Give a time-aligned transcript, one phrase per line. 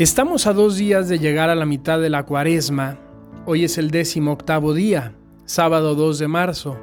[0.00, 2.98] Estamos a dos días de llegar a la mitad de la cuaresma.
[3.44, 5.12] Hoy es el décimo octavo día,
[5.44, 6.78] sábado 2 de marzo,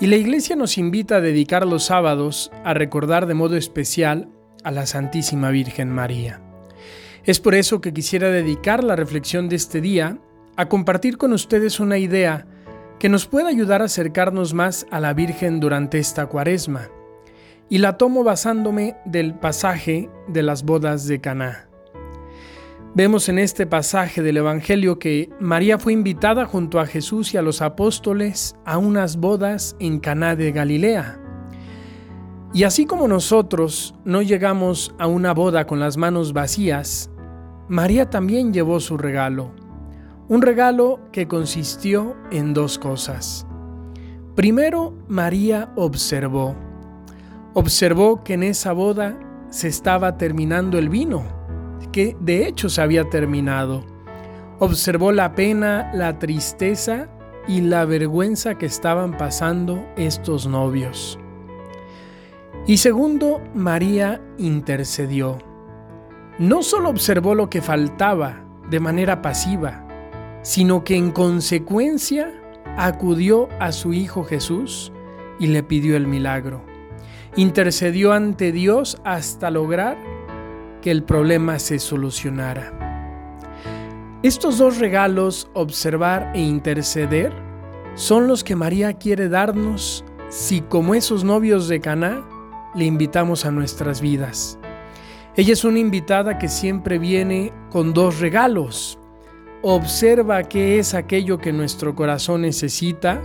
[0.00, 4.28] y la iglesia nos invita a dedicar los sábados a recordar de modo especial
[4.64, 6.40] a la Santísima Virgen María.
[7.22, 10.18] Es por eso que quisiera dedicar la reflexión de este día
[10.56, 12.48] a compartir con ustedes una idea
[12.98, 16.88] que nos pueda ayudar a acercarnos más a la Virgen durante esta cuaresma.
[17.68, 21.68] Y la tomo basándome del pasaje de las bodas de Caná.
[22.94, 27.42] Vemos en este pasaje del Evangelio que María fue invitada junto a Jesús y a
[27.42, 31.18] los apóstoles a unas bodas en Caná de Galilea.
[32.52, 37.10] Y así como nosotros no llegamos a una boda con las manos vacías,
[37.66, 39.52] María también llevó su regalo.
[40.28, 43.46] Un regalo que consistió en dos cosas.
[44.34, 46.54] Primero, María observó.
[47.54, 49.18] Observó que en esa boda
[49.48, 51.41] se estaba terminando el vino
[51.92, 53.84] que de hecho se había terminado.
[54.58, 57.08] Observó la pena, la tristeza
[57.46, 61.18] y la vergüenza que estaban pasando estos novios.
[62.66, 65.38] Y segundo, María intercedió.
[66.38, 69.84] No solo observó lo que faltaba de manera pasiva,
[70.42, 72.32] sino que en consecuencia
[72.76, 74.92] acudió a su Hijo Jesús
[75.38, 76.62] y le pidió el milagro.
[77.34, 79.96] Intercedió ante Dios hasta lograr
[80.82, 82.90] que el problema se solucionara.
[84.22, 87.32] Estos dos regalos, observar e interceder,
[87.94, 92.22] son los que María quiere darnos si como esos novios de Caná
[92.74, 94.58] le invitamos a nuestras vidas.
[95.34, 98.98] Ella es una invitada que siempre viene con dos regalos.
[99.62, 103.22] Observa qué es aquello que nuestro corazón necesita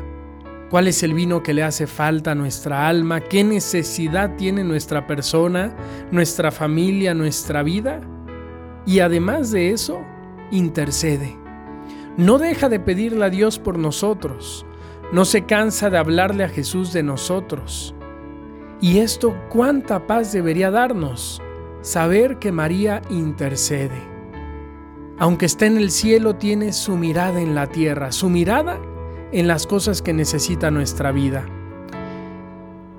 [0.69, 5.07] cuál es el vino que le hace falta a nuestra alma, qué necesidad tiene nuestra
[5.07, 5.75] persona,
[6.11, 8.01] nuestra familia, nuestra vida.
[8.85, 10.01] Y además de eso,
[10.51, 11.37] intercede.
[12.17, 14.65] No deja de pedirle a Dios por nosotros,
[15.11, 17.93] no se cansa de hablarle a Jesús de nosotros.
[18.81, 21.41] Y esto cuánta paz debería darnos,
[21.81, 24.01] saber que María intercede.
[25.19, 28.79] Aunque esté en el cielo, tiene su mirada en la tierra, su mirada
[29.31, 31.45] en las cosas que necesita nuestra vida.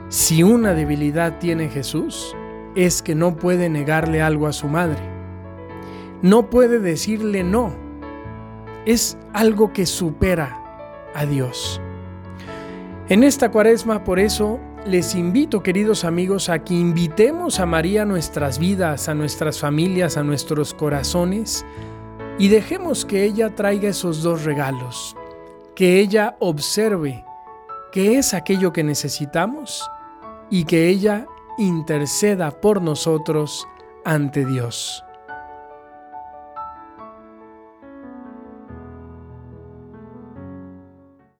[0.08, 2.34] Si una debilidad tiene Jesús,
[2.74, 5.00] es que no puede negarle algo a su madre.
[6.22, 7.72] No puede decirle no.
[8.86, 11.80] Es algo que supera a Dios.
[13.08, 18.06] En esta cuaresma, por eso, les invito, queridos amigos, a que invitemos a María a
[18.06, 21.66] nuestras vidas, a nuestras familias, a nuestros corazones,
[22.38, 25.16] y dejemos que ella traiga esos dos regalos,
[25.78, 27.24] que ella observe
[27.92, 29.88] qué es aquello que necesitamos
[30.50, 33.64] y que ella interceda por nosotros
[34.04, 35.04] ante Dios.